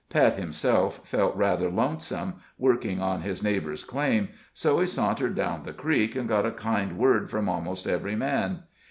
[0.09, 5.73] Pet himself felt rather lonesome working on his neighbor's claim, so he sauntered down the
[5.73, 8.63] creek, and got a kind word from almost every man.